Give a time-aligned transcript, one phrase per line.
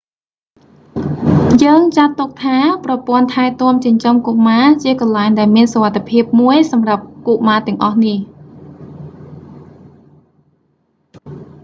[1.63, 8.17] យើងចាត់ទុកថា ប្រព័ន្ធថែទាំចិញ្ចឹមកុមារជាកន្លែងដែលមានសុវត្ថិភាពមួយសម្រាប់កុមារទាំងអស់នេះ